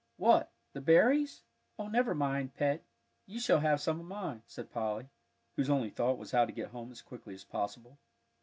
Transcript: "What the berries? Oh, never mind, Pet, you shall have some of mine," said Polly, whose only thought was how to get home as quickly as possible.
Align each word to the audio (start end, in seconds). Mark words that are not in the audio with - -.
"What 0.17 0.51
the 0.73 0.81
berries? 0.81 1.43
Oh, 1.77 1.87
never 1.87 2.15
mind, 2.15 2.55
Pet, 2.55 2.83
you 3.27 3.39
shall 3.39 3.59
have 3.59 3.79
some 3.79 3.99
of 3.99 4.07
mine," 4.07 4.41
said 4.47 4.71
Polly, 4.71 5.05
whose 5.55 5.69
only 5.69 5.91
thought 5.91 6.17
was 6.17 6.31
how 6.31 6.43
to 6.43 6.51
get 6.51 6.69
home 6.69 6.91
as 6.91 7.03
quickly 7.03 7.35
as 7.35 7.43
possible. 7.43 7.99